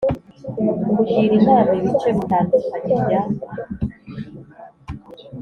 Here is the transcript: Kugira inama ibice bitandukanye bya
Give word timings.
Kugira 0.95 1.31
inama 1.39 1.71
ibice 1.79 2.09
bitandukanye 2.17 2.93
bya 3.03 3.21